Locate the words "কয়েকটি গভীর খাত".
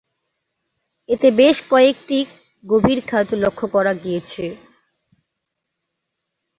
1.71-3.27